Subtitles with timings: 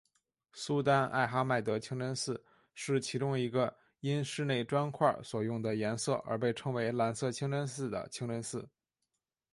[0.53, 8.67] 苏丹艾哈迈德清真寺是其中一个因室内砖块所用的颜色而被称为蓝色清真寺的清真寺。